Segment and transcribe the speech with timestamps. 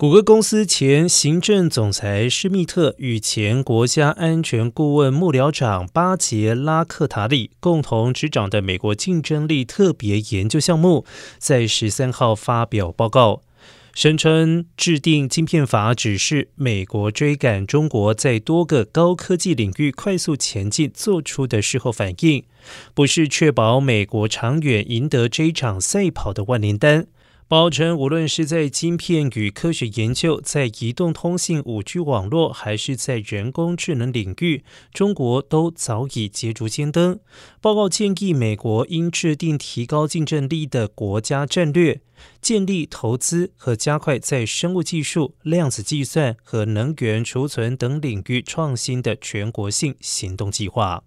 [0.00, 11.04] 谷歌公司前行政总裁施密特与前国家安全顾问幕僚长巴杰拉克塔里共同执掌的美国竞争力特别研究项目，
[11.38, 13.42] 在十三号发表报告，
[13.92, 22.44] 声称制定晶片法只是美国追赶中国在多个高科技领域快速前进做出的事后反应，
[22.94, 27.08] 不是确保美国长远赢得这一场赛跑的万灵丹。
[27.48, 34.62] 报称，无论是在晶片与科学研究，在移动通信、五 G 网络，还是在人工智能领域，
[34.92, 37.18] 中国都早已捷足先登。
[37.62, 42.02] 报告建议，美国应制定提高竞争力的国家战略，
[42.42, 51.02] 建立投资和加快在生物技术、量子计算和能源储存等领域创新的全国性行动计划。